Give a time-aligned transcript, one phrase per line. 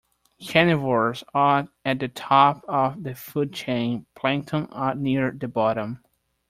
[0.49, 6.03] Carnivores are at the top of the food chain; plankton are near the bottom